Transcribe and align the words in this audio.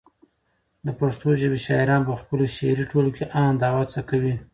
د 0.85 0.87
پښتو 0.99 1.27
ژبی 1.41 1.59
شاعران 1.65 2.01
پخپلو 2.11 2.45
شعري 2.55 2.85
ټولګو 2.91 3.15
کي 3.17 3.23
هاند 3.33 3.59
او 3.67 3.75
هڅه 3.81 3.99
کوي 4.09 4.35